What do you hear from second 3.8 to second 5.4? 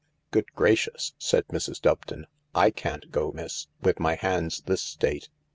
with my hands this state."